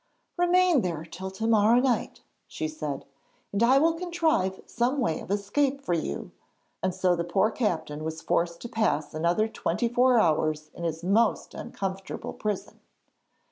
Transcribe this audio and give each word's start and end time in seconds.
'Remain 0.35 0.81
there 0.81 1.05
till 1.05 1.29
to 1.29 1.45
morrow 1.45 1.79
night,' 1.79 2.21
she 2.47 2.67
said, 2.67 3.05
'and 3.51 3.61
I 3.61 3.77
will 3.77 3.93
contrive 3.93 4.59
some 4.65 4.99
way 4.99 5.19
of 5.19 5.29
escape 5.29 5.79
for 5.79 5.93
you,' 5.93 6.31
and 6.81 6.91
so 6.95 7.15
the 7.15 7.23
poor 7.23 7.51
captain 7.51 8.03
was 8.03 8.19
forced 8.23 8.61
to 8.61 8.67
pass 8.67 9.13
another 9.13 9.47
twenty 9.47 9.87
four 9.87 10.17
hours 10.19 10.71
in 10.73 10.85
his 10.85 11.03
most 11.03 11.53
uncomfortable 11.53 12.33
prison. 12.33 12.79